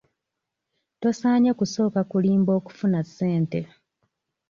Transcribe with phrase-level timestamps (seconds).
[1.01, 3.59] Tosaanye kusooka kulimba okufuna ssente.